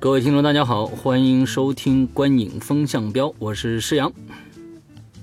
[0.00, 4.10] 各位听众，大家好，欢迎收听《观影风向标》，我是施阳，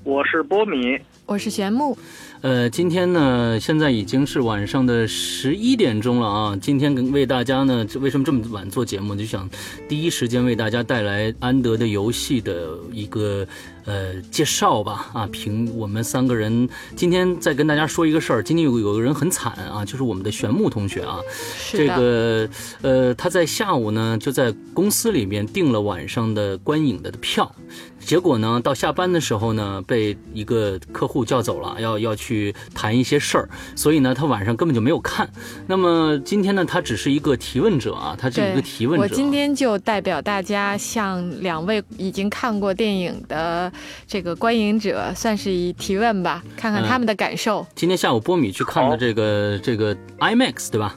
[0.04, 1.98] 我是波米，我是玄木。
[2.42, 6.56] 呃，今天呢，现在已经是晚上的十一点钟了啊。
[6.62, 9.16] 今天为大家呢，为什么这么晚做节目？
[9.16, 9.50] 就想
[9.90, 13.48] 第一时间为大家带来安德的游戏的一个
[13.88, 15.10] 呃介绍吧。
[15.14, 18.44] 啊，凭我们三个人今天再跟大家说一个事儿。
[18.44, 21.20] 今天有有个人很惨啊，就是我们的玄木同学啊。
[21.72, 22.48] 这个
[22.84, 27.52] 呃，他在下午呢就在公司里面订了晚上的观影的票。
[28.08, 35.30] 结果呢，到下班的时候呢，被一个客户叫走了，要要去谈一些事儿，所以呢，他晚上根本就没有看。
[35.68, 39.04] 那么今天呢，他只是一个提问者啊，他是一个提问者。
[39.04, 43.70] 我今天就代表大家向两位已经看过电影的
[44.08, 47.68] 这个观影者，算是一提问吧，看看他们的感受。
[47.76, 50.96] 今天下午波米去看的这个这个 IMAX 对吧？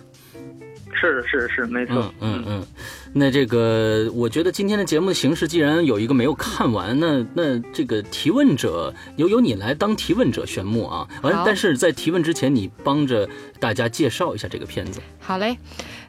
[0.92, 1.96] 是是是，没错。
[2.20, 2.66] 嗯嗯嗯。
[3.12, 11.08] 那这个，我觉得今天的节目的形式，既然有一个没有看完，那那这个提问者由由你来当提问者，玄木啊。
[11.22, 15.00] 完，但是在提问之前，你帮着大家介绍一下这个片子。
[15.18, 15.58] 好嘞。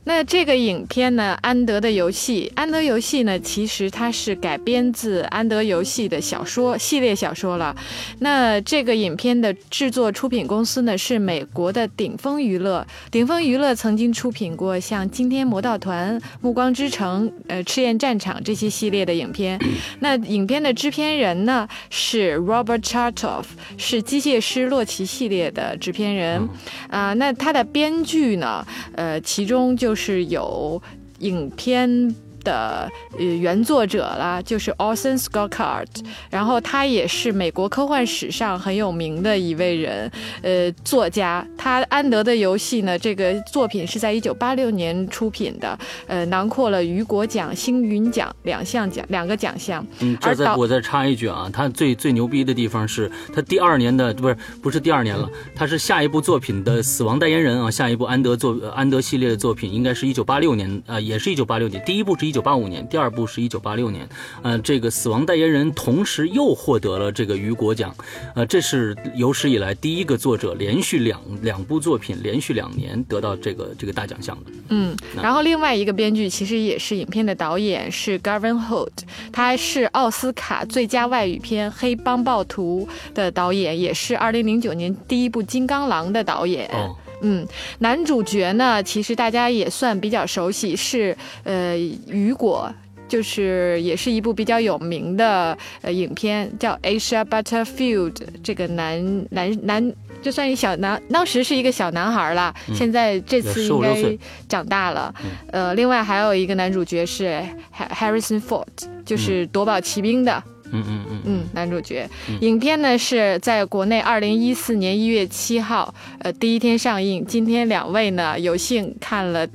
[0.03, 7.75] 那这个影片呢，《安德的游戏》，《安德游戏》呢，其实它是改编自《安德游戏》的小说系列小说了。
[8.17, 12.85] 那这个影片的制作出品公司呢，是美国的顶峰娱乐。
[13.11, 19.59] 顶峰娱乐曾经出品过像《惊天魔盗团》《暮光之城》呃《赤焰战场》这些系列的影片。
[19.99, 23.43] 那影片的制片人呢是 Robert Chartoff，
[23.77, 26.49] 是《机械师洛奇》系列的制片人。
[26.89, 29.90] 啊，那他的编剧呢，呃，其中就。
[29.91, 30.81] 就是有
[31.19, 32.15] 影片。
[32.43, 35.87] 的呃原作者啦，就是 Orson Scott Card，
[36.29, 41.45] 然后他也是美国科幻史上很有名的一位人，呃作家。
[41.57, 49.85] 他安德的游戏呢，这个作品是在一九八六年出品的，呃囊括了雨果奖、星云奖两项奖两个奖项。
[49.99, 64.07] 嗯，这再我再插一句啊，他最最牛逼的地方是他第二年的不是不是第二年了，他是下一部作品的死亡代言人啊，下一部安德作安德系列的作品应该是一九八六年啊，也是一九八六年，第一部是一九八五年，第二部是一九八六年，
[64.41, 67.93] 呃，这个死亡代言人同时又获得了这个雨果奖，
[68.33, 74.51] 呃，这是有史以来第一个作者连续两两部作品连续两年得到这个这个大奖项的。
[74.69, 78.91] 嗯，然后另外一个编剧其实也是影片的导演是 Gavin Hood，
[79.33, 86.71] 他是奥斯卡最佳外语片《黑帮暴徒》的导演，也是二零零九年第一部《金刚狼》的导演。
[87.21, 87.47] 嗯，
[87.79, 91.77] 男主角呢，其实大家也算比较熟悉，是呃
[92.07, 92.73] 雨果，
[93.07, 98.15] 就是也是一部比较有名的呃影片，叫 Asia Butterfield。
[98.43, 104.17] 这个男男男，就算一小男，当时是一个小男孩了，现在这次应该
[104.47, 105.13] 长大了。
[105.51, 107.43] 呃，另外还有一个男主角是
[107.77, 108.65] Harrison Ford，
[109.05, 110.43] 就是夺宝奇兵的。
[110.45, 112.09] 嗯嗯嗯嗯嗯，男主角，
[112.39, 117.25] 影片呢是在国内二零一四年一月七号，呃，第一天上映。
[117.25, 119.45] 今天两位呢有幸看了，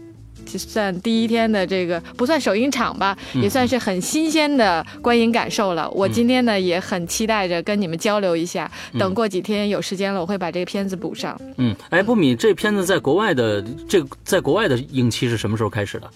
[0.44, 5.91] 就算第一天的这个不算首映场吧，也算是很新鲜的观影感受了。
[5.91, 11.38] 我今天呢也很期待着跟你们交流一下，等过几天有时间了，我会把这个片子补上。
[11.56, 16.10] 嗯，哎，不米，这片子在国外的这在国外的映期是什么时候开始的？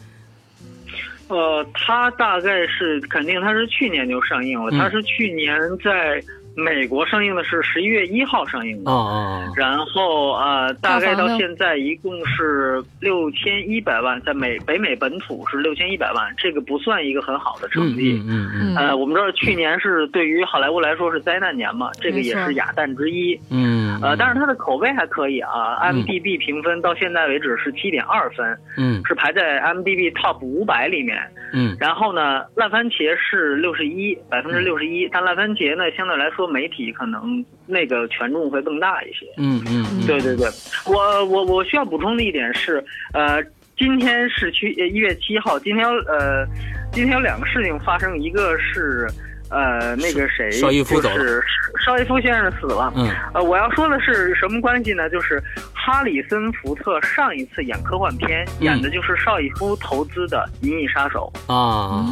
[1.31, 4.71] 呃，它大概是肯定，它是去年就上映了。
[4.73, 6.23] 它是去年在。
[6.57, 18.21] 美国上映的是十一月一号上映的，哦然后呃，大概到现在一共是六千一百万，在美北美本土是六千一百万，这个不算一个很好的成绩。
[18.27, 23.39] 嗯嗯呃，我们知道去年是对于好莱坞来说是灾难年嘛，这个也是哑弹之一。
[23.51, 24.01] 嗯。
[24.03, 31.17] 呃，但是它的口碑还可以啊，MDB 评分到现在为止是七点二分，嗯，是排在 MDB Top 五百里面。
[31.53, 31.77] 嗯。
[31.79, 36.40] 然后呢，烂番茄是六十一，百分之六十一，但烂番茄呢相对来说。
[36.41, 39.27] 说媒体可能那个权重会更大一些。
[39.37, 40.49] 嗯嗯，嗯对对对，
[40.87, 42.83] 我我我需要补充的一点是，
[43.13, 43.45] 呃，
[43.77, 46.47] 今天是去一月七号，今天呃，
[46.93, 49.07] 今天有两个事情发生，一个是
[49.51, 51.43] 呃那个谁，邵逸夫走了，
[51.85, 52.91] 邵逸夫先生死了。
[52.97, 55.11] 嗯，呃，我要说的是什么关系呢？
[55.11, 55.43] 就是
[55.83, 62.05] 哈里森·福特上一次演科幻片，演的就是邵逸夫投资的《银翼杀手》啊，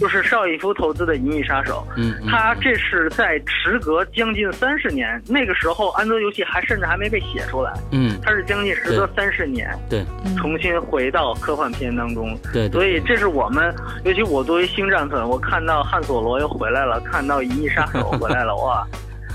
[0.00, 1.84] 就是邵逸夫投资的《银翼杀手》。
[1.96, 7.72] 嗯，他这是在时隔将近三十年，那个时候安德游戏还甚至还没被写出来。
[7.90, 10.04] 嗯，他是将近时隔三十年，对，
[10.38, 12.38] 重新回到科幻片当中。
[12.52, 13.74] 对，所以这是我们，
[14.04, 18.86] 尤其我作为星战粉，我看到汉索罗又回来了，看到《银翼杀手》回来了，哇，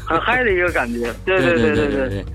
[0.08, 1.14] 很嗨的一个感觉。
[1.26, 2.26] 对对对对对。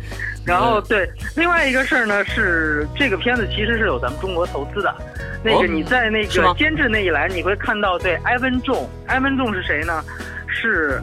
[0.46, 4.94] 然后对，另外一个事儿呢是这个片子其实是有咱们中国投资的，
[5.43, 10.04] 那个你在那个监制那一栏你会看到，对，埃文仲，埃文仲是谁呢？
[10.46, 11.02] 是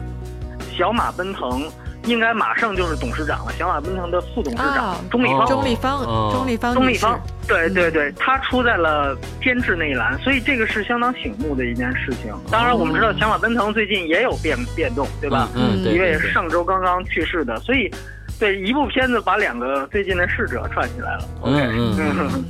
[0.74, 1.62] 小马奔腾，
[2.04, 6.02] 应该马上就是董事长了，小马奔腾的副董事长钟立方，钟立方，
[6.32, 12.34] 钟立方，钟立方，对对对，他出在了监制那一栏，所以这个是相当醒目的一件事情。
[12.50, 15.50] 当然我们知道小马奔腾最近也有变变动，对吧？
[15.54, 17.90] 嗯，因为上周刚刚去世的，所以。
[18.38, 21.28] 对，一部片子把两个最近的逝者串起来了。
[21.40, 22.44] OK，嗯。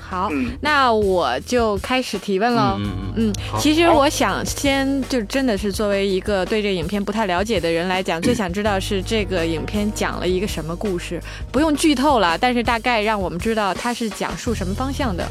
[0.00, 0.30] 好，
[0.62, 2.76] 那我就开始提问了。
[2.78, 2.86] 嗯
[3.16, 3.34] 嗯嗯。
[3.58, 11.20] 其实我想先就真的是作为一个对这个影片不太了解的人来讲，最想知道是这个影片讲了一个什么故事。
[11.52, 15.28] 不用剧透了，但是大概让我们知道它是讲述什么方向的。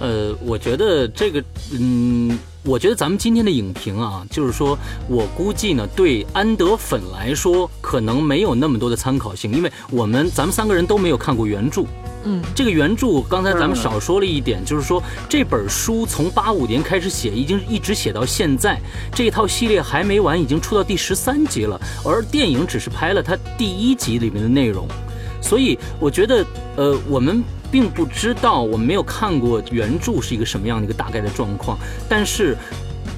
[0.00, 1.40] 呃，我觉得这个，
[1.78, 2.36] 嗯。
[2.66, 4.76] 我觉得咱们今天的影评啊，就是说
[5.08, 11.84] 我估计呢，对安德粉来说可能没有那么多的参考性，因为我们咱们三个人都没有看过原著。
[12.24, 18.80] 嗯，这个原著刚才咱们少说了一点，就是说这本书从八五年开始写，已经一直写到现在，
[19.14, 24.88] 这套系列还没完，已经出到第十三集了，而电影只是拍了它第一集里面的内容，
[25.40, 27.44] 所以我觉得，呃，我们。
[27.70, 31.78] 并不知道，我没有看过原著是一个什么样的一个大概的状况。
[32.08, 32.56] 但是，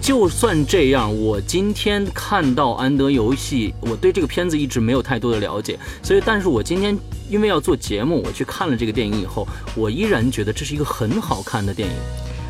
[0.01, 5.79] 就算这样，我今天看到安德游戏，我对这个片子一直没有太多的了解。
[6.03, 6.97] 所以，但是我今天
[7.29, 11.95] 因为要做节目，我去看了这个电影以后，我依然觉得这是一个很好看的电影。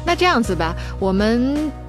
[0.07, 1.88] 那这样子吧，我们。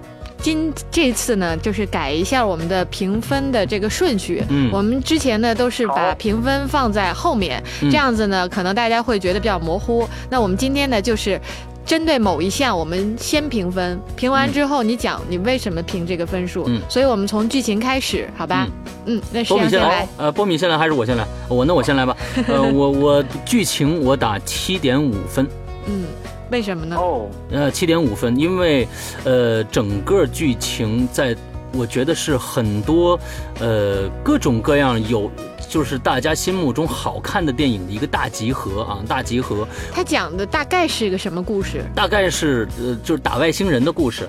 [0.50, 4.44] 今这次呢，就是改一下我们的评分的这个顺序。
[4.50, 10.10] 嗯，我们之前呢都是把评分放在后面，这样子呢，可能大家会觉得比较模糊。
[10.28, 11.40] 那我们今天呢，就是
[11.86, 16.64] 针对某一项，我们先评分，评完之后你讲你为什么评这个分数。
[16.66, 18.68] 嗯，所以我们从剧情开始，好吧？
[19.06, 20.08] 嗯，那波米先来。
[20.18, 21.24] 呃，波米先来还是我先来？
[21.48, 22.18] 我那我先来吧。
[22.50, 25.48] 呃，我我剧情我打七点五分。
[25.86, 26.06] 嗯。
[26.52, 26.96] 为什么呢？
[26.96, 28.88] 哦，呃，七点五分，因为，
[29.24, 31.36] 呃，整个剧情在，
[31.74, 33.20] 我觉得是很多，
[33.60, 35.30] 呃，各种各样有，
[35.70, 39.68] 就是大家心目中好看的电影的一个大集合啊，大集合。
[39.92, 41.84] 它讲的大概是一个什么故事？
[41.94, 44.28] 大概是，呃，就是打外星人的故事。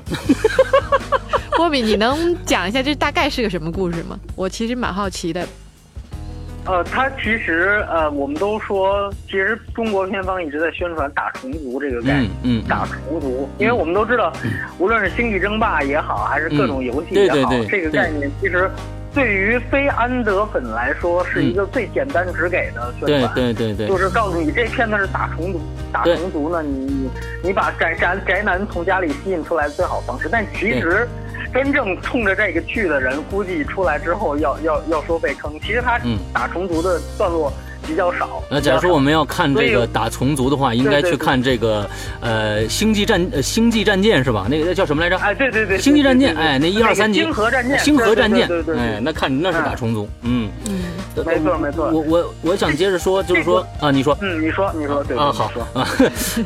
[1.57, 4.19] 波比，你能讲一下这大概是个什么故事吗？
[4.37, 5.47] 我其实蛮好奇的。
[6.67, 14.33] 呃，他其实呃，我们都说，其实中国片方一直在宣传打虫族这个概念，嗯，打虫族，因为我们都知道，
[14.79, 18.71] 无论是星际争霸也好，还是各种游戏也好，这个概念其实
[19.13, 23.87] 对于非安德粉来说是一个最简单直给的宣传，对对对。
[23.87, 25.61] 对，就是告诉你这片子是打虫族，
[25.91, 27.11] 打虫族呢，你你
[27.43, 31.09] 你把宅宅宅男从家里吸引出来最好方式，但其实。
[31.53, 35.59] 真正冲着这个去的人，估计出来之后要要要说被坑。
[35.61, 36.01] 其实他
[36.33, 37.53] 打虫族的段落。
[37.87, 38.43] 比较少。
[38.51, 41.89] 那假如说我们要看这个打虫族的话，应该去看这个
[42.21, 44.47] 呃星际战呃星际战舰是吧？
[44.51, 45.17] 那个那叫什么来着？
[45.19, 47.21] 哎，对对对，星际战舰，哎，那一二三集。
[47.21, 47.79] 星河战舰。
[47.79, 48.79] 星河战舰，对对对。
[48.79, 51.91] 哎，那看那是打虫族，嗯嗯，没错没错。
[51.91, 55.89] 我我我想接着说，就是说啊，你说，嗯，你说你说，对啊好啊，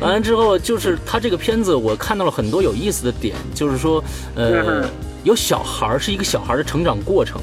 [0.01, 4.03] 完了之后就是他这个片子，我看到了很多有意思的点，就是说
[4.35, 4.85] 呃，
[5.25, 7.41] 有小孩是一个小孩的成长过程。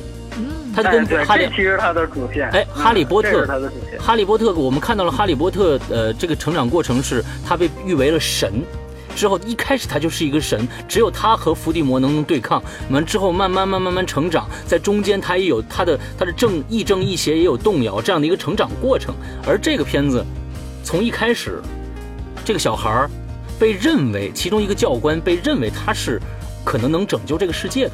[0.76, 2.50] 他就跟哈利，其实他的主线。
[2.52, 4.00] 哎，哈利波特，他的主线。
[4.00, 8.64] 哈利波特，我们看到了哈利波特，呃，这个成长过程是他被誉为了神，
[9.16, 19.14] 之后一开始他就是一个神，只有他和伏地魔能对抗，完之后慢慢慢慢慢成长，在中间他也有他的他的正亦正亦邪也有动摇这样的一个成长过程。
[19.46, 20.26] 而这个片子
[20.84, 21.62] 从一开始，
[22.46, 23.10] 这个小孩儿
[23.60, 26.20] 被认为其中一个教官被认为他是
[26.64, 27.92] 可能能拯救这个世界的。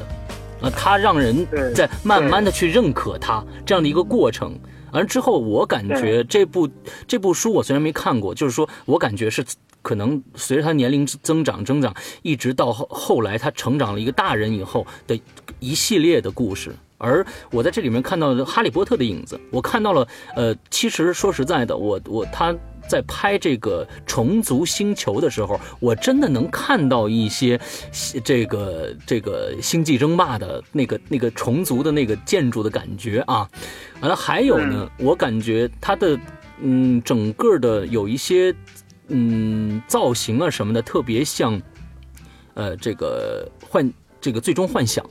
[0.60, 4.58] 啊，他让人在慢慢的去认可他这样的一个过程，
[4.92, 6.68] 而之后我感觉这部
[7.06, 9.44] 这部书我虽然没看过，就是说我感觉是
[9.82, 15.18] 可能随着他年龄增长增长，一直到后后来他成长了一个大人以后的
[15.60, 22.54] 一系列的故事，而我在这里面看到了哈利波特的影子，我看到了，呃，其实说实在的，我我他。
[22.88, 27.60] 在拍这个虫族星球的时候，我真的能看到一些
[28.24, 33.48] 这个这个星际争霸的那个那个虫族的那个建筑的感觉啊。
[34.00, 36.18] 完了，还有呢，我感觉它的
[36.60, 38.54] 嗯，整个的有一些
[39.08, 41.60] 嗯造型啊什么的，特别像
[42.54, 45.04] 呃这个幻这个最终幻想。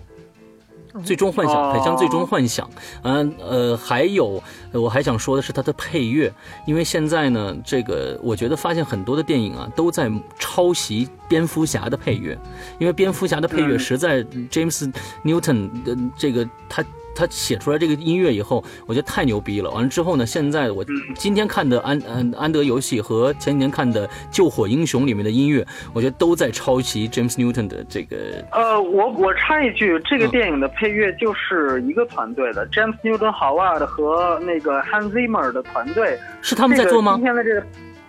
[1.04, 2.70] 最终幻想，很像最终幻想。
[3.04, 6.34] 嗯呃，还有，我还想说的是它的配乐，
[6.66, 12.38] 因为现在呢，这个我觉得发现很多的电影啊都在抄袭蝙蝠侠的配乐，
[12.80, 14.92] 因为蝙蝠侠的配乐实在，James
[15.24, 16.84] Newton 的这个他。
[17.18, 19.72] 他写出来这个音乐以后，我觉得太牛逼了。
[19.72, 28.18] 完了之后呢，现在我今天看的安安安德游戏和前几年看的救火英雄里面的音乐，我觉得都在抄袭 James Newton 的这个。
[28.52, 37.14] 呃，我我插一句，这个电影的配乐就是一个团队的，James Newton Howard 和那个 Hans Zimmer 的团队，是他们在做吗？
[37.16, 37.66] 今天的这个。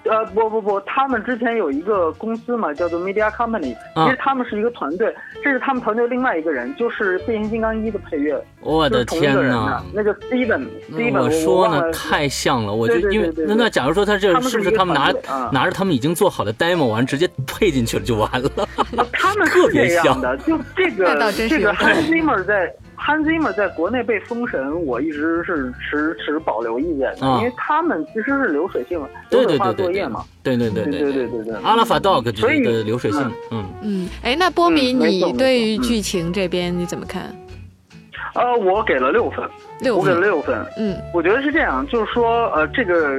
[0.08, 8.42] 呃不不不，他们之前有一个公司嘛，叫做 Media Company，其实他们是一个团队，这是他们团队另外一个人，就是变形金刚一的配乐。
[8.60, 15.12] 我的天哪，那个 Steven，Steven，我说呢，太像了，我就因为那那假如说他这是不是他们拿
[15.52, 18.50] 拿着他们已经做好的 demo 完直接配进去了就完了？
[19.12, 22.74] 他们 特别像的，就这个这个 Hans Zimmer 在。
[23.08, 29.00] Hans Zimmer 在国内被封神，我一直是持持保留意见的，因为他们其实是流水性
[29.30, 30.22] 流水化作业嘛。
[30.42, 31.54] 对对对对对对对对。
[31.62, 34.08] 阿拉法 Dog 的流水性，嗯嗯。
[34.22, 37.34] 哎，那波米，你对于剧情这边你怎么看？
[38.34, 39.42] 呃，我给了六分，
[39.96, 40.62] 我给了六分。
[40.76, 43.18] 嗯，我觉得是这样，就是说，呃，这个，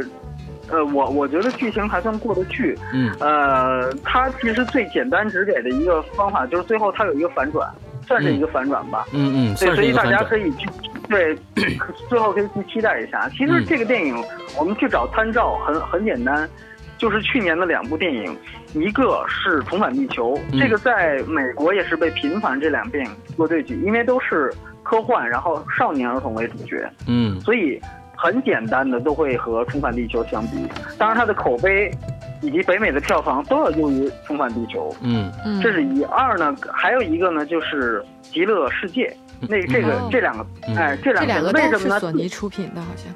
[0.70, 2.78] 呃，我我觉得剧情还算过得去。
[2.94, 3.12] 嗯。
[3.20, 7.68] 呃，它其实最简单直给的一个方法就是最后它有一个反转。
[8.10, 10.68] 算是一个反转吧，嗯嗯，对，所以大家可以去，
[11.08, 11.38] 对，
[12.10, 13.30] 最后可以去期待一下。
[13.30, 14.16] 其实这个电影
[14.58, 16.50] 我们去找参照很很简单，
[16.98, 18.36] 就是去年的两部电影，
[18.74, 24.52] 一个是《重返地球》，这个在美国也是被频繁这两部电影做对比，因为都是
[24.82, 27.80] 科幻，然后少年儿童为主角，嗯，所以
[28.18, 30.68] 很简单的都会和《重返地球》相比。
[30.98, 31.92] 当然它的口碑。
[32.42, 35.32] 以及北美的票房都要优于《重返地球》，嗯，
[35.62, 39.08] 这是一二呢，还有一个呢，就是《极乐世界》。
[39.48, 42.00] 那这个这两个，哎，这两个为什么呢？
[42.00, 43.12] 索尼出品的，好像。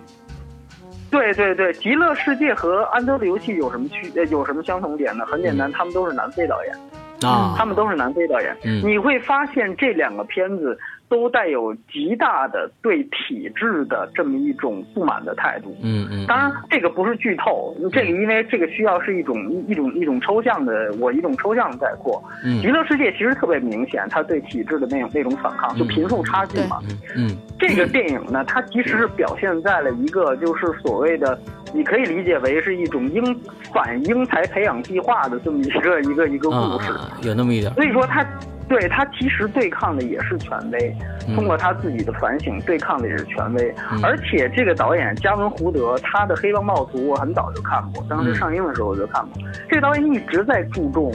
[1.09, 4.11] 对对对，《极乐世界》和《安德的游戏》有什么区？
[4.31, 5.25] 有什么相同点呢？
[5.25, 8.57] 很简单，他们都是南非导演啊，他们都是南非导演。
[8.83, 10.77] 你会发现这两个片子。
[11.13, 15.77] 都带有极大的对体制的这么一种不满的态度。
[15.83, 22.19] 嗯嗯，当然这个不是剧透，这个因为这个需要是一种一种一种抽象的，我一种抽象的概括。
[22.43, 26.79] 嗯，娱乐世界其实特别明显，他对体制的那种那种反抗，就贫富差距嘛。
[27.15, 27.29] 嗯，
[27.59, 31.39] 这个电影呢，它其实是表现在了一个就是所谓的，
[31.75, 33.23] 你可以理解为是一种英
[33.71, 36.91] 反英才培养计划的这么一个一个一个故事。
[37.21, 37.71] 有那么一点。
[37.75, 38.25] 所以说他。
[38.73, 40.95] 对他其实对抗的也是权威，
[41.35, 51.11] 通过他自己的反省对抗的也是权威，而且这个导演加文胡德他的《黑帮暴徒》我很早就看过，当时上映的时候我就看过，这个导演一直在注重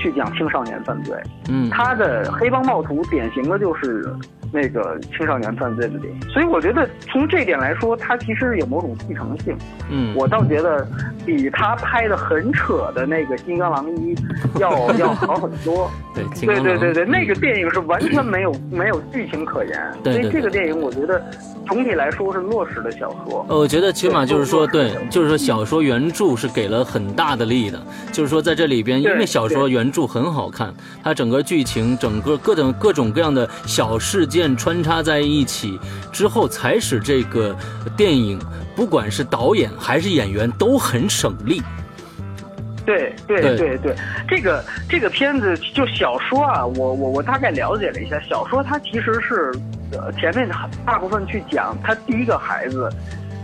[0.00, 1.16] 去讲青少年犯罪，
[1.48, 4.12] 嗯，他的《黑帮暴徒》典型的就是。
[4.56, 9.54] 那个青少年犯罪的电影，所以我觉得从这点来说，它其实有某种继承性。
[9.90, 10.88] 嗯，我倒觉得
[11.26, 14.14] 比他拍的很扯的那个 《金刚狼一》
[14.58, 15.90] 要要好很多。
[16.14, 19.92] 对，对对对对，那个电影是完全没有没有剧情可言。
[20.02, 21.22] 所以这个电影我觉得
[21.66, 23.44] 总体来说是落实的小说。
[23.48, 27.82] 呃，我觉得起码就是说，对，就是说小说原著是给了很大的力的。
[28.12, 34.56] 就是说在这里边，因为小说原著很好看，它整个剧情、整个各种各种各样的小事件。
[34.56, 35.78] 穿插在一起
[36.10, 37.54] 之后，才使这个
[37.96, 38.38] 电影，
[38.74, 41.62] 不管是导演还是演员都很省力。
[42.86, 43.94] 对对对对，
[44.26, 49.52] 这个这个片子就小说啊，我我我大概了解了一下，小说它其实是
[49.92, 50.48] 呃前面
[50.86, 52.88] 大部分去讲他第一个孩子。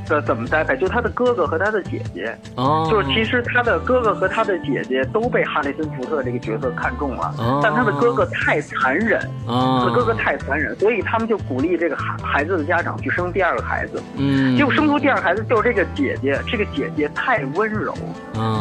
[0.07, 0.77] 的怎么栽培？
[0.77, 17.95] 就他的哥哥和他的姐姐，哦，就是其实他的哥哥和他的姐姐都被哈里森福特这个角色看中了，但他的哥哥太残忍，他的哥哥太残忍，所以他们就鼓励这个孩孩子的家长去生第二个孩子，嗯，结果生出第二个孩子就是这个姐姐，这个姐姐太温柔，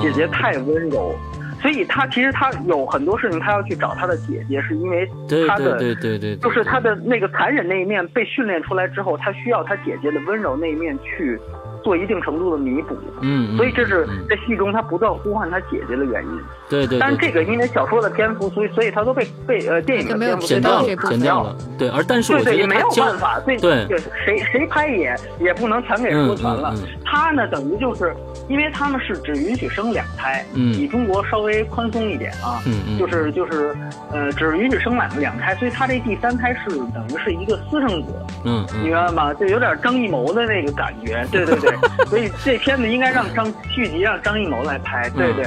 [0.02, 1.16] 姐姐太温柔。
[1.62, 5.08] 所以他其实他有很多事情，他要去找他的姐姐，是因为
[5.48, 11.40] 他的对对对对，就是他的那个残忍那一面被训练出来之后，他需要他姐姐的温柔那一面去。
[11.84, 16.40] 做一定程度的弥补，嗯，所以这是在戏中他不断呼唤他姐姐的原因。
[16.70, 17.00] 对对。
[17.00, 21.56] 但是这个因为小说的篇幅，所以所以他都被被呃电影的篇幅剪掉了，剪掉了。
[21.78, 26.74] 对，而但是我觉得没有办法，对对，谁谁拍也也不能全给说全了。
[27.06, 28.16] 他呢，等于就是
[28.48, 33.76] 因为他们是只允许生两胎，嗯，比中国稍微宽松一点啊，嗯嗯，就是就是
[34.12, 38.14] 呃，只允许生两两胎，所以他这第三胎是等于是一个私生子，
[38.46, 39.34] 嗯，你明白吗？
[39.34, 41.71] 就有点张艺谋的那个感觉，对对对。
[41.72, 45.46] 对， 所以这片子应该让张剧集让张艺谋来拍，对对，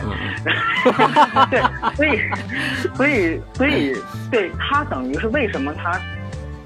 [1.51, 1.63] 对，
[1.97, 2.19] 所以
[2.97, 3.95] 所以所以
[4.31, 6.01] 对他等于是为什么他。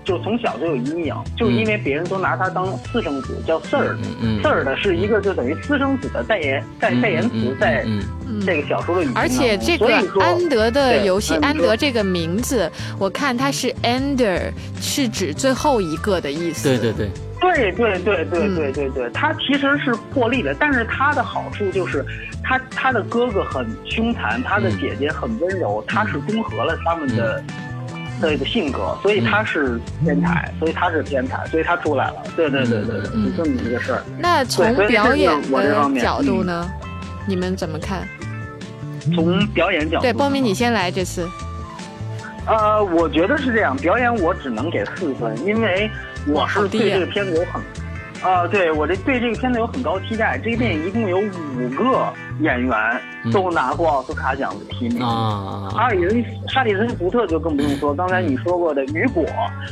[0.05, 7.85] 就从小就有阴影，就因为别人都拿他当私生子，叫 Sir，Sir 的是一个就等于私生子的代言代代言词，在
[8.41, 9.87] 这个小说的语而且这个
[10.19, 14.51] 安德的游戏，安德这个名字，我看它是 Ender，
[14.81, 16.71] 是指最后一个的意思。
[16.71, 22.05] 对对对，对对对对对对对，他其实是破例的，但是他的好处就是
[22.43, 27.43] 他他的哥哥很凶残，他的姐姐很温柔，他是综合了他们的。
[28.21, 32.17] 的一个性格，所以他是天才，所以他是天才，所以他出来了。
[32.35, 34.03] 对对对对对，是这么一个事儿。
[34.19, 36.69] 那从表演的角度呢？
[37.29, 38.03] 你们怎么看？
[39.15, 41.29] 从表演角度，对，波明你先来这次。
[42.45, 45.89] 呃，我觉得是这样，表演我只能给四分，因为
[46.27, 47.63] 我是对这个片子有很。
[48.21, 50.37] 啊，对我这对这个片子有很高期待。
[50.43, 52.73] 这个电影一共有五个演员
[53.33, 55.71] 都拿过奥斯卡奖的提名啊。
[55.71, 59.25] 哈里森哈里森福特就更不用说，刚才你说过的雨果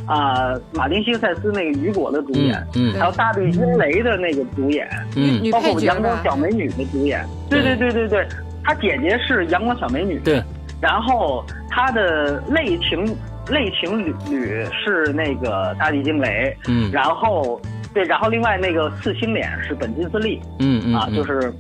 [0.07, 8.29] 啊，马丁西塞斯那个雨果的主演，嗯，还有大卫英雷的那个主演，嗯，包括阳光小美女的主演，对对对对对，
[8.63, 10.41] 他姐姐是阳光小美女，对，
[10.81, 13.05] 然后他的类情
[13.49, 17.61] 类情侣侣是那个大地惊雷，嗯，然后。
[17.95, 21.51] 对，然后另外那个四星脸是本金自立，嗯嗯啊，就是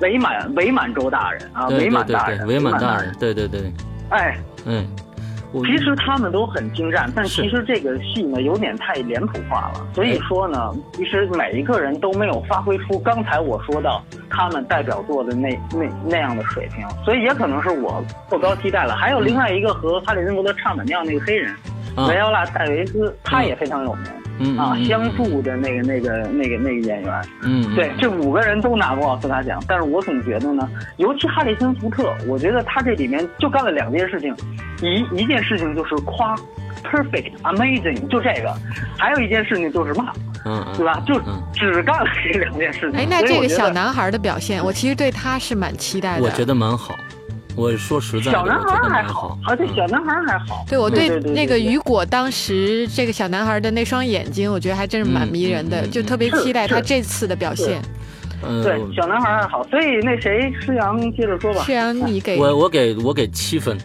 [0.00, 3.72] 伪满伪满洲大人啊，伪满大人，伪满大人，对对对，
[4.10, 4.36] 哎，
[4.66, 4.86] 嗯，
[5.64, 18.94] 其实他们都很精湛，但其实这个戏呢有点太脸谱化了，所以说呢，其实每一个人都没有发挥出刚才我说到他们代表作的那那那样的水平，所以也可能是我过高期待了。
[18.94, 21.54] 还有另外一个和哈里森福特唱反调那个黑人
[21.96, 24.04] 维奥拉戴维斯，他也非常有名。
[24.06, 24.25] 嗯
[24.58, 34.34] 啊，相助的那个、那个、那个、那个演员，嗯，对，这五个人都拿过奥斯卡奖，但是我总觉得呢，尤其哈里森福特，我觉得他这里面就干了两件事情，
[34.82, 36.36] 一一件事情就是夸
[36.84, 38.54] ，perfect amazing，就这个，
[38.98, 40.12] 还有一件事情就是骂，
[40.44, 41.02] 嗯，对吧？
[41.06, 41.18] 就
[41.54, 43.00] 只干了这两件事情。
[43.00, 46.24] 哎，那这个小男孩的表现，我其实对他是蛮期待的。
[46.24, 46.94] 我觉得蛮好。
[47.56, 50.64] 我说实在，小男孩还好，而且小男孩还好。
[50.68, 57.80] 对我对那个雨果当时这个小男孩的那双眼睛，我觉得还真是蛮迷人的，就特别期待他这次的表现。
[58.62, 61.62] 对，小男孩还好，所以那谁施阳接着说吧。
[61.64, 63.76] 施阳，你给我我给我给七分。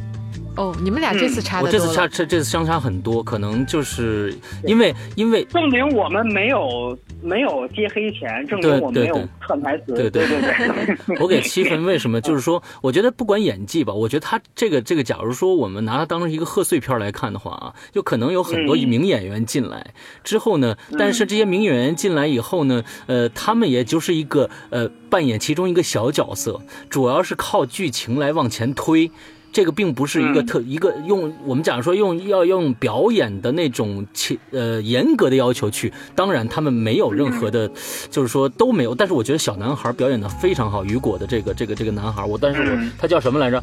[0.58, 4.36] 哦，你们俩这次差的我这次差这这次相差很多，可能就是
[4.66, 6.98] 因为因为证明我们没有。
[7.24, 9.94] 没有接黑钱，证明我没有串台词。
[9.94, 12.20] 对对对对，我给七分，为什么？
[12.22, 26.60] 就是说，我觉得不管演技吧，我觉得他这个这个，假如说我们拿它当成一个贺岁片来看的话啊，就可能有很多名演员进来之后呢，但是这些名演员进来以后呢，呃，他们也就是一个呃扮演其中一个小角色，
[26.90, 29.12] 主要是靠剧情来往前推。
[29.52, 37.70] 这个并不是一个特一个用我们讲说用要用表演的那种切呃严格的要求去，当然他们没有任何的，
[38.10, 38.96] 就是说都没有。
[38.96, 43.62] 但是我觉得小男孩表演的非常好，雨果的这个这个这个男孩，我但是我他叫什么来着？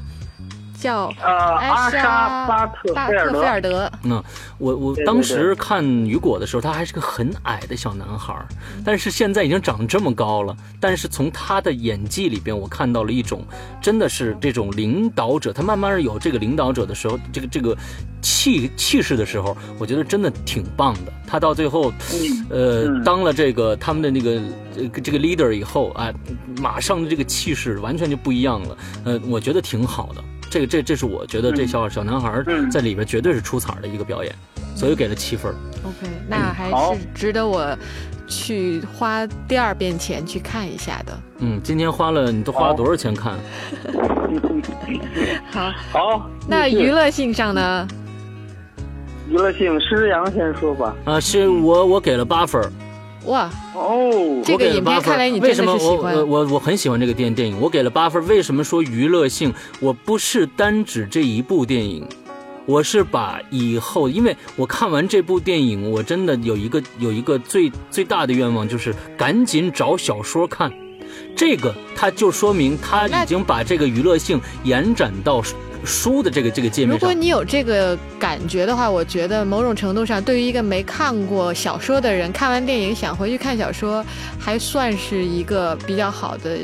[0.80, 3.90] 叫呃阿沙巴特菲尔德。
[4.02, 4.22] 那
[4.58, 8.34] 我我当时看雨果的时候，他还是个很矮的小男孩，
[8.84, 10.56] 但是现在已经长这么高了。
[10.80, 13.42] 但是从他的演技里边，我看到了一种
[13.80, 17.76] 真的是这种领导者，他慢慢有这个领导者的时候，这个这个
[18.22, 21.12] 气气势的时候，我觉得真的挺棒的。
[21.26, 21.92] 他到最后，
[22.48, 24.40] 呃，当了这个他们的那个
[25.02, 26.14] 这个 leader 以后，哎，
[26.60, 28.78] 马上的这个气势完全就不一样了。
[29.04, 30.24] 呃，我觉得挺好的。
[30.50, 34.34] 这个这这是我觉得这小小男孩在里边绝对是出彩的一个表演，
[34.74, 35.52] 所以给了七分。
[35.84, 37.76] OK，那还是值得我
[38.26, 41.20] 去花第二遍钱去看一下的。
[41.38, 43.38] 嗯，今天花了你都花了多少钱看？
[45.50, 46.30] 好，好。
[46.46, 47.86] 那娱乐性上呢？
[49.28, 50.96] 娱乐性，施阳先说吧。
[51.04, 52.62] 啊，是我我给了八分。
[53.28, 57.60] 哇哦，这个影片看来你为什么我我我我很喜欢这个电电影？
[57.60, 58.26] 我给了八分。
[58.26, 59.52] 为什么说娱乐性？
[59.80, 62.08] 我不是单指这一部电影，
[62.64, 70.72] 我是把以后，因为我看完这部电影，我真的有一个有一个最最大的愿望，就是赶紧找小说看。
[71.36, 75.42] 这个它就说明他已经把这个娱乐性延展到。
[75.88, 84.04] 书的这个这个界面，如果你有这个感觉的话，我觉得某种程度上，对于一个没看过小说的人，看完电影想回去看小说，
[84.38, 86.58] 还算是一个比较好的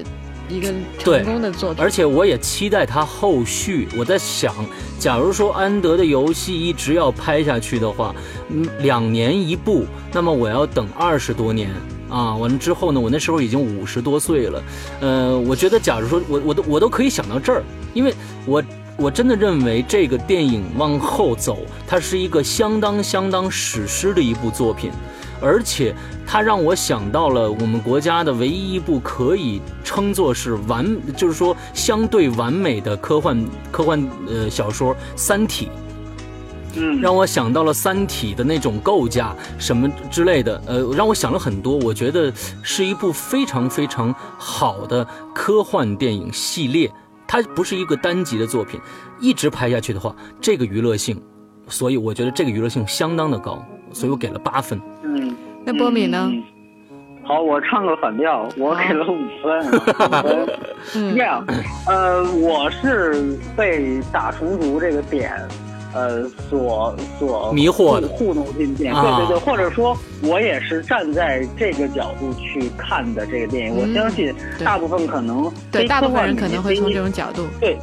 [0.48, 1.82] 一个成功的作品。
[1.82, 3.88] 而且我也期待它后续。
[3.96, 4.54] 我在想，
[4.98, 8.14] 假如说安德的游戏一直要拍下去的话，
[8.50, 11.70] 嗯，两年一部，那么我要等二十多年。
[12.10, 12.36] 啊。
[12.36, 14.62] 完了之后呢，我那时候已经五十多岁了。
[15.00, 17.62] 呃，我觉得假如说我我都我都可以想到这儿，
[17.94, 18.62] 因为我
[18.96, 24.90] 我真的认为这个电影往后走，它是一个相当相当史诗的一部作品。
[25.40, 25.94] 而且，
[26.26, 35.66] 它让我想到了我们国家的唯一一部可以称作是完，就是说相对完美的科幻科幻呃小说《三体》。
[36.76, 41.76] 嗯，让我想到了《三体》的那种构架什么之类的，呃，让我想了很多。
[41.78, 46.90] 我觉得是一部非常非常好的科幻电影系列。
[47.26, 48.80] 它不是一个单集的作品，
[49.20, 51.20] 一直拍下去的话，这个娱乐性，
[51.68, 54.80] 所以我觉得这个娱乐性相当的高，所以我给了八分。
[55.02, 55.34] 嗯
[55.64, 56.30] 那波米呢？
[57.26, 59.80] 好，我唱个反调，我给了五分。
[60.92, 61.42] 这 样，
[61.86, 65.32] 呃，我是被打重组这个点，
[65.94, 69.00] 呃，所所迷惑的糊弄进电影。
[69.00, 73.76] 对对对，或者说，我也是站在这个角度去看的这个电影。
[73.76, 77.78] 我相信大部分可能对大部分人可能会从这种角度对，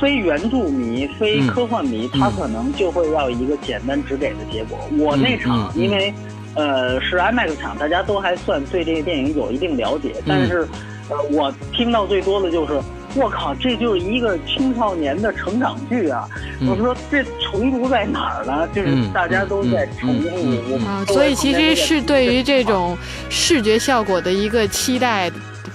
[0.00, 4.78] 非原著迷、非科幻迷，他可能就会要一个简单直给的结果。
[4.98, 6.12] 我那场因为。
[6.54, 10.66] 呃，是 IMAX 场，大家都还算对这个电影有一定了解，但是，
[11.08, 12.80] 呃，我听到最多的就是，
[13.14, 16.28] 我靠，这就是一个青少年的成长剧啊！
[16.68, 18.68] 我说这重读在哪儿呢？
[18.74, 22.96] 就是大家都在重复啊，所以其实是对于这种
[23.30, 25.30] 视觉效果的一个期待，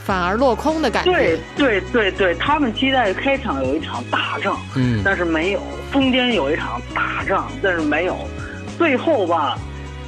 [0.06, 1.12] 反而落空的感觉。
[1.12, 5.60] 对对对对，他们期待开场有一场大仗，嗯，但是没有；
[5.92, 8.14] 中间有一场大仗，但是没有；
[8.78, 9.58] 最后吧。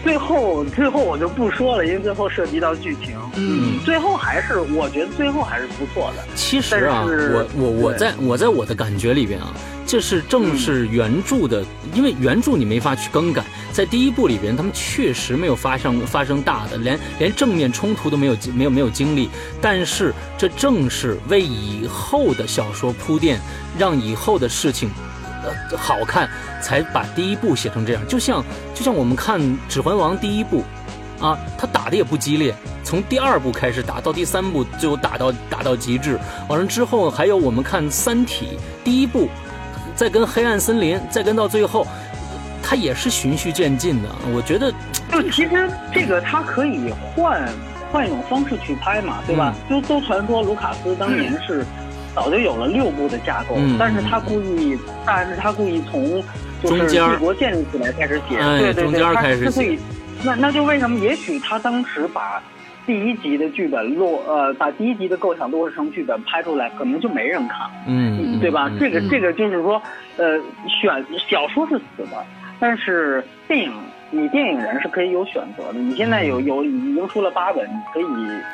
[0.05, 3.17] 最后，最后我就不说了，因为最后涉及到剧情。
[3.35, 6.23] 嗯，最后还是我觉得最后还是不错的。
[6.35, 9.51] 其实啊，我我我在我在我的感觉里边啊，
[9.83, 11.65] 这是正是原著的，
[11.95, 13.43] 因为原著你没法去更改。
[13.71, 19.27] 在第一部里边，他们确实没有发生发生大的，连连正面冲突都没有没有没有经历。
[19.59, 23.41] 但是这正是为以后的小说铺垫，
[23.75, 24.91] 让以后的事情。
[25.77, 26.29] 好看，
[26.61, 28.07] 才把第一部写成这样。
[28.07, 30.63] 就像就像我们看《指环王》第一部，
[31.19, 32.53] 啊，他打的也不激烈，
[32.83, 36.19] 从第二部开始打到第三部，最后打到打到极致。
[36.47, 39.29] 完了之后，还有我们看《三体》第一部，
[39.95, 41.85] 再跟《黑暗森林》，再跟到最后，
[42.61, 44.09] 它也是循序渐进的。
[44.33, 44.71] 我觉得，
[45.11, 47.47] 就其实这个它可以换
[47.91, 49.53] 换一种方式去拍嘛，对吧？
[49.69, 51.65] 就都传说卢卡斯当年是。
[52.15, 56.23] 早就有了六部的架构，但是他故意，但是他故意从
[56.63, 59.77] 就是帝国建立起来开始写，对对对，他之所以，
[60.23, 60.97] 那那就为什么？
[60.99, 62.41] 也许他当时把
[62.87, 68.71] 第一集的剧本落，呃，把第一集的构想落实成剧本拍出来，可能就没人看，嗯，对吧？
[68.79, 69.81] 这个这个就是说，
[70.17, 70.37] 呃，
[70.69, 72.23] 选小说是死的，
[72.59, 73.73] 但是电影，
[74.15, 75.79] 你电影人是可以有选择的。
[75.79, 78.05] 你现在有有已经出了八本，你可以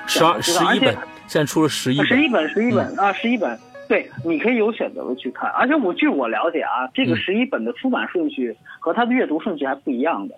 [0.07, 0.97] 十二十一本。
[1.27, 5.49] 现在出了十一，十一本，十一本啊，十一本，对，你可以有选择的去看。
[5.51, 10.35] 而且我据我了解啊，这个十一本的出版顺序和它的阅读顺序还不一样的。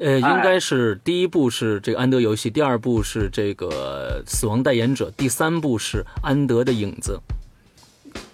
[0.00, 7.18] 呃，应该是第一部是这个安德游戏，第二部是这个死亡代言者，第三部是安德的影子，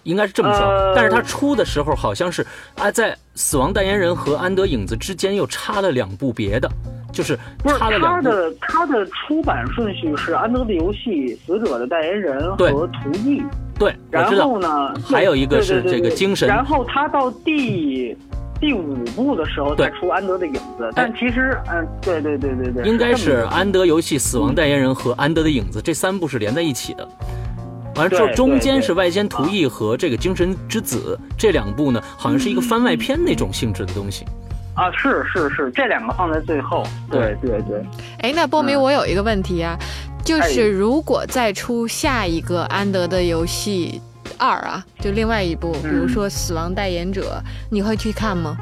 [0.04, 0.92] 应该是这么说。
[0.94, 6.70] 但是他出的时候好像是啊，在死亡代言人和安德影子之间又插了两部别的。
[7.12, 13.40] 就是插了两部他的他的出版顺序是《安德的游戏》《死者的代言人》和《图意》。
[13.78, 16.48] 对，然后呢，还有一个是这个精神。
[16.48, 18.16] 然后他到第
[18.58, 27.06] 第五部的时候再出《安德的影子》，但其实，嗯，对对对对对，应该是《安德游戏》《死亡代言人》和《安德的影子》这三部是连在一起的。
[27.96, 34.24] 完了之后，中间是《外间图意》和这个《精神之子》这两部呢，好像是一个番外篇那种性质的东西。
[34.74, 36.82] 啊，是是是，这两个放在最后。
[37.10, 37.84] 对对对。
[38.20, 39.76] 哎，那波米，我有一个问题啊，
[40.24, 44.00] 就是如果再出下一个安德的游戏
[44.38, 48.56] 二啊，就另外一部，比如说《死亡代言者》，你会去看吗？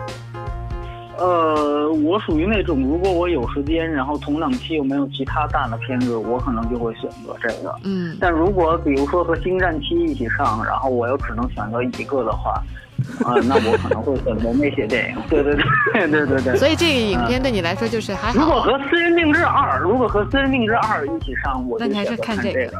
[1.21, 7.75] 呃，我属于那种，如果我有时间，然后同档期又没有其他大的片子，我可能就会选择这个。
[7.85, 8.17] 嗯。
[8.21, 12.61] 但如果比如说和《星战七》一起上，然后我又只能选择一个的话。
[13.25, 15.17] 啊，那我可能会选择那些电影。
[15.31, 16.57] 对对对对对对。
[16.59, 18.39] 所以这个影片对你来说就是还好。
[18.39, 22.71] 如果和《私人定制二》，如果和《私人定制二》一起上，我那你还是看这个。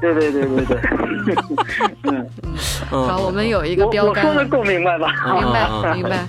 [0.00, 0.78] 对对对对对。
[2.04, 2.30] 嗯
[2.92, 3.04] 嗯。
[3.08, 4.24] 好，我们有一个标杆。
[4.24, 5.08] 我说的够明白吧？
[5.34, 6.24] 明白明白。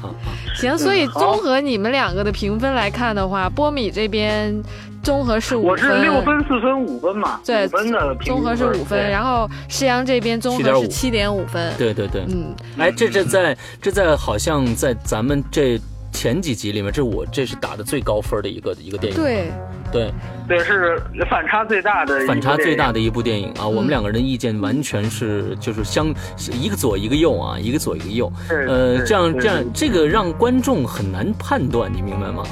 [0.69, 4.62] 行，所以综合你们两个的评分来看的话，波米这边。
[5.04, 7.38] 综合是五分，我是六分、四分、五分嘛？
[7.45, 11.73] 对，分的综合是五分，然后施阳这边综合是七点五分。
[11.78, 15.78] 对对对，嗯，哎，这这在这在好像在咱们这
[16.13, 19.19] 前几集里面，这我这是打的最高分的一个一个电影。
[19.19, 19.52] 对，
[19.93, 20.12] 对。
[20.45, 23.65] 对，是反差最大的，反差最大的一部电影啊！
[23.65, 26.13] 我们两个人的意见完全是就是相
[26.51, 28.29] 一个左一个右啊，一个左一个右。
[28.49, 32.43] 呃，这样这样，这个让观众很难判断，你明白吗？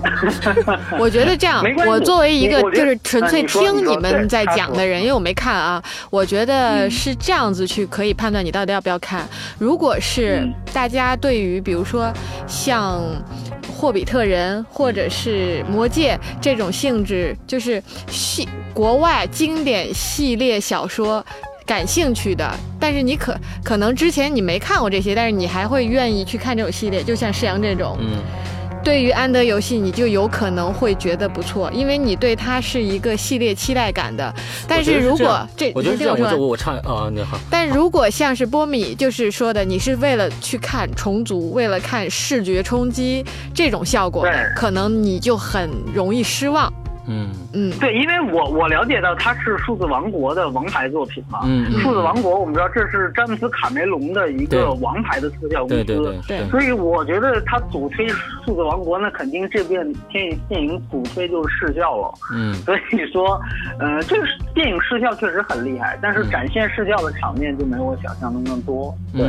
[0.98, 9.28] 我觉得这样，我作为一个就是纯粹听你们在讲的人，因为我没看啊，我觉得是这样子去可以判断你到底要不要看。
[9.58, 12.10] 如果是大家对于比如说
[12.46, 13.02] 像。
[13.80, 21.24] 霍比特人或者是魔戒这种性质，就是系国外经典系列小说
[21.64, 22.46] 感兴趣的，
[22.78, 27.96] 但是你可可能之前你没看过这些，但是你还会愿意去看这种系列，就像世阳这种。
[28.00, 28.18] 嗯。
[28.82, 34.34] 对于安德游戏，你就有可能会觉得不错，因为你对它是一个系列期待感的。
[34.66, 37.38] 但是如果这，我觉得这样，我我唱啊，你好。
[37.50, 46.72] 但如果像是波米就是说的，你是为了去看重组，为了看视觉冲击这种效果的，可能你就很容易失望。
[47.06, 51.40] 嗯嗯，对，因为我我了解到它是数字王国的王牌作品嘛。
[51.44, 55.84] 嗯数字王国，我们知道这是詹姆斯卡梅隆的一个王牌的特效公司。
[55.84, 56.48] 对对对。
[56.50, 62.12] 所以我觉得他主推数字王国，那肯定这遍电影电影主推就是视效了。
[62.34, 62.54] 嗯。
[62.64, 63.40] 所以说，
[63.78, 68.94] 呃，这个电影视效确实很厉害，但是展现视效的场面就没有我想象中的多。
[69.12, 69.26] 对，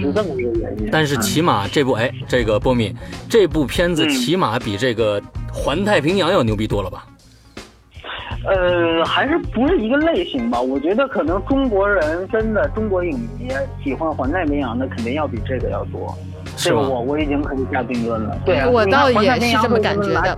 [0.00, 0.88] 是这么一个原因。
[0.90, 2.94] 但是起码这部哎，这个波米，
[3.28, 5.20] 这部片子起码比这个
[5.52, 7.06] 《环太平洋》要牛逼多了吧？
[8.44, 10.60] 呃，还是不是一个类型吧？
[10.60, 13.48] 我觉得可能中国人真的中国影迷
[13.84, 16.12] 喜欢《环太平洋》的，肯定要比这个要多。
[16.56, 18.36] 这个我我已经可以下定论了。
[18.44, 20.36] 对啊，我倒也是这么感觉的。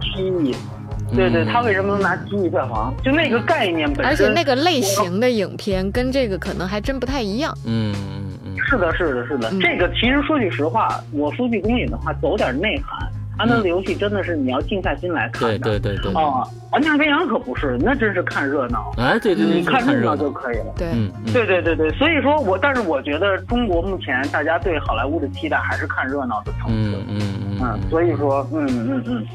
[1.14, 2.92] 对对，他为什么能拿七亿票房？
[3.02, 4.06] 就那个概念本身。
[4.06, 7.56] 而且那个类型的影片跟这个可能还真不太一样。
[7.64, 8.56] 嗯嗯嗯。
[8.68, 9.50] 是的，是的，是的。
[9.60, 13.08] 这个其实说句实话，我说句公允的话，走点内涵。
[13.36, 16.22] 安德的游戏真的是你要静下心来看的，对对对对。
[16.22, 18.92] 啊，环太平洋可不是，那真是看热闹。
[18.96, 20.72] 哎，对对对，你看热闹就可以了。
[20.76, 20.88] 对，
[21.32, 21.90] 对对对对。
[21.92, 26.96] 所以说我，但是我觉得中国目前大家对好莱坞的期待还是看热闹的层次。
[26.96, 27.58] 嗯嗯嗯。
[27.62, 29.26] 嗯，所以说，嗯嗯嗯。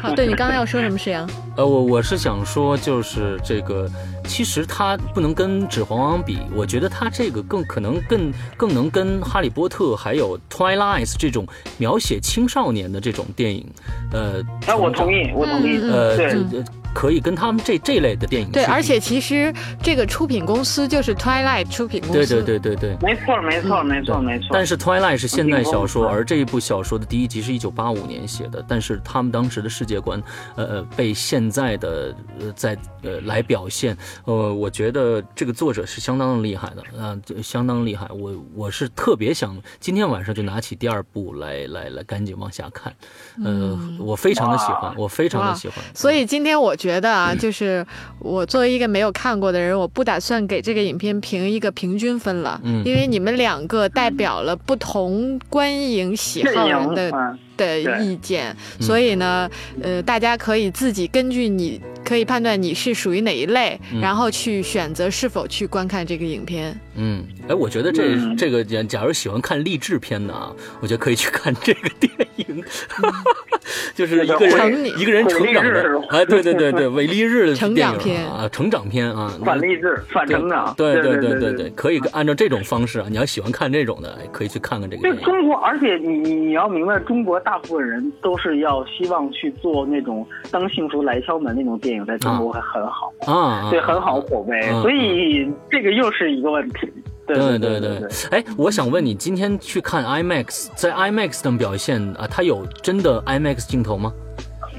[0.00, 1.28] 好， 对你刚刚要说什么，石阳？
[1.56, 3.88] 呃，我我是想说，就是这个。
[4.24, 11.46] 其实它不能跟《指环王》比，我觉得它这个更可能更更能跟《哈利波特》还有《Twilight》这种
[11.78, 13.66] 描写青少年的这种电影，
[14.12, 16.62] 呃，哎，我同意，我同意，呃，对。
[16.94, 24.48] 可以跟他们这这类的电影对，而且其实这个出品公司就是 Twilight 出品公司，对对对对对，没错没错没错没错。
[24.52, 30.22] 但是 Twilight 是现代小说，而这一部小说的第一集是一九八五年写的，但是他们当时的世界观，
[30.56, 38.08] 呃呃，被现在的呃在呃来表现，呃，我觉得这个作者是相当厉害的，啊，相当厉害。
[38.10, 42.92] 我我是特别想今天晚上就拿起第二部来来来赶紧往下看，
[43.44, 45.76] 呃，我非常的喜欢，我非常的喜欢。
[45.94, 47.86] 所以今天我觉觉得啊，就是
[48.18, 57.38] 我作为一个没有看过的人，我不打算给这个影片评一个平均分了，嗯，因为你们两个代表了不同观影喜好人的。
[57.58, 59.50] 的意见，所以呢，
[59.82, 66.78] 呃，大家可以自己根据你可以判断你是属于哪一类，然后去选择是否去观看这个影片。
[66.94, 72.64] 嗯，哎，我觉得这这个假假如喜欢看励志片的啊，我觉得可以去看这个电影，
[73.94, 85.02] 就是一个人一个人成长的，哎，对对对对，伪励日的成长片啊，成长片啊，反励志反成长，对对对对对，可以按照这种方式啊，你要喜欢看这种的，可以去看看这个。
[85.02, 87.38] 对中国，而且你你你要明白中国。
[87.48, 94.70] 大部分人都是要希望去做那种当幸福来敲门那种电影，在中国还很好啊，对，很好火呗。
[94.82, 96.92] 所以这个又是一个问题。
[97.34, 104.12] 对对对，哎，我想问你，今天去看 IMAX，在 IMAX 的表现啊，它有真的 IMAX 镜头吗？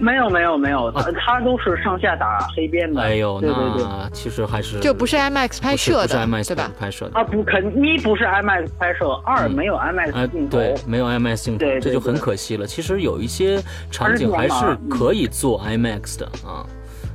[0.01, 3.01] 没有没有没有，他他都是上下打黑边的。
[3.01, 6.69] 哎呦，那其实还是就不是 IMAX 拍摄的，不是 IMAX？
[6.79, 12.65] 拍摄的啊，不肯一不是 IMAX 拍摄，二没有 IMAX 镜头，对，没有 IMAX 镜头，这就很可惜了。
[12.65, 16.65] 其实有一些场景还是可以做 IMAX 的啊，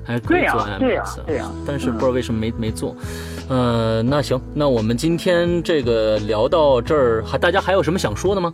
[0.05, 2.95] 还是可以做 IMAX 的，对呀，但是不知道为什么没没做。
[3.49, 8.53] 呃，那行，那我们今天这个聊到这儿，还大家还有什么想说的吗？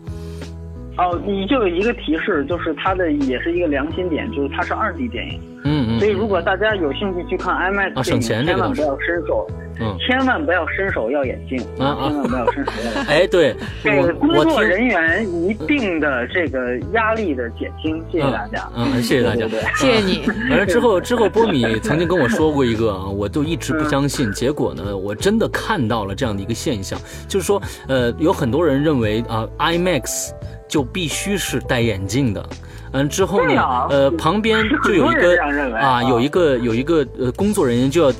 [0.99, 5.41] 哦，你就有一个提示，就是它的也是一个良心点，就是它是二 D 电影。
[5.65, 5.99] 嗯嗯。
[6.01, 9.47] 所以如果大家有兴趣去看 IMAX 电影，千万不要伸手，
[9.81, 12.93] 嗯，千万不要伸手要眼镜，啊千万不要伸手要。
[12.93, 13.05] 眼镜。
[13.09, 18.71] 哎，对，给工作人员一定的这个压力的减轻，谢谢大家。
[18.77, 20.23] 嗯，谢谢大家， 谢谢你。
[20.49, 30.31] 反正之后， 之后波米曾经跟我说过一个啊，我就一直不相信，结果呢，我真的看到了这样的一个现象，就是说，呃，有很多人认为啊，IMAX。
[30.71, 32.49] 就必须是戴眼镜的。
[32.93, 38.13] 嗯，之后呢，呃，旁边就有一个啊，有一个有一个呃工作人员就要。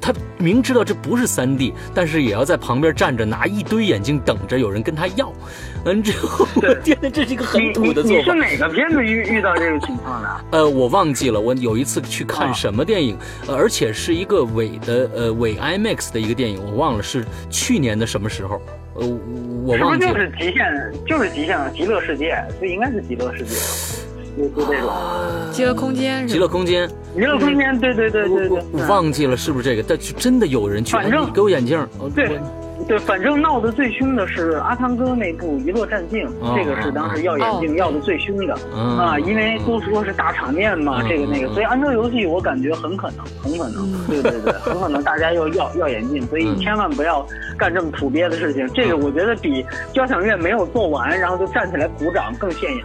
[0.00, 5.32] 他明知道这不是三 D，但是也要在旁边站着，拿一堆眼镜等着有人跟他要。
[5.84, 6.44] 嗯，之后，
[6.82, 8.16] 天哪，这是一个很土的做法。
[8.18, 10.28] 你是哪个片子遇遇到这种情况的？
[10.58, 11.40] 呃，我忘记了。
[11.40, 13.16] 我有一次去看什么电影，
[13.48, 18.60] 而且是一个伪的，呃，伪 IMAX 的一个电影，我忘了是去年的什么时候。
[18.94, 19.06] 呃，
[19.64, 20.12] 我忘记了。
[20.12, 23.54] 就是极限，就是极限极乐世界，所以应该是极乐世界。
[24.38, 24.90] 就就这种，
[25.50, 32.38] 极乐空间，极乐空间，极乐空间，对对对对对，忘记了是不是这个，但是真的有人去，反正给我眼镜，对。
[32.88, 47.26] 对，反正闹得最凶的是阿汤哥那部《一落战境》，这个是当时要眼镜要的最凶的啊，因为都说是大场面嘛，这个那个，所以安卓游戏我感觉很可能，很可能，对对对，很可能大家要要要眼镜，所以千万不要
[47.58, 48.66] 干这么土鳖的事情。
[48.72, 52.84] 这个我觉得比交响乐没有做完，然后就站起来鼓掌更现眼。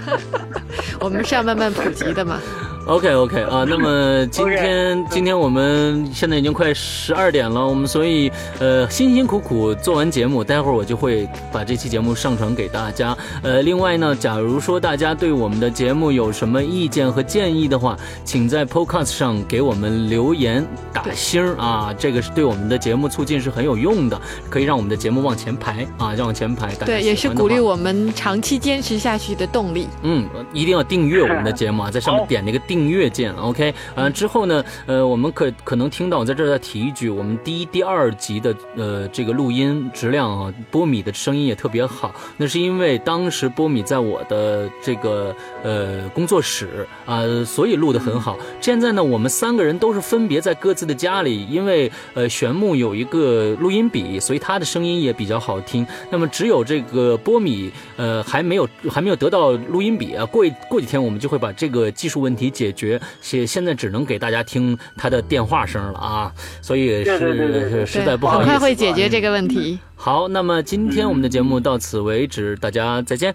[1.00, 2.38] 我们是要慢慢普及的嘛。
[2.86, 13.16] OK OK 啊， 那么今天今天我们现在已经快十二点了，我们所以呃辛辛苦苦做完节目，待会儿我就会把这期节目上传给大家。
[13.42, 26.72] 呃，另外呢，假如说大家对我们的节目有什么意见和建议的话，请在 Podcast 上给我们留言打星儿啊，这个是对我们的节目促进是很有用的，可以让我们的节目往前排啊，让往前排。
[26.84, 29.88] 对，也是鼓励我们长期坚持下去的动力。
[30.02, 32.75] 嗯，一定要订阅我们的节目啊，在上面点那个订。
[32.76, 48.36] 订阅键，OK，呃，之后呢，呃，我们可可能听到，在这儿再提一句，我们第一、第二集的呃这个录音质量啊，波米的声音也特别好，那是因为当时波米在我的这个呃工作室啊，所以录的很好。
[48.60, 55.86] 现在呢，我们三个人都是分别在各自的家里，因为呃玄木有一个录音笔，所以他的声音也比较好听。
[56.10, 62.65] 那么只有这个波米呃还没有还没有得到录音笔啊，过过几天我们就会把这个技术问题解。
[62.66, 68.50] 解决，现现在只能给大家听他的电话声了啊，所以是实在不好意思。
[68.50, 69.78] 很快会解决这个问题。
[69.94, 73.34] 好，那么今天我们的节目到此为止，大家再见，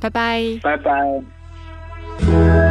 [0.00, 2.65] 拜拜，拜拜。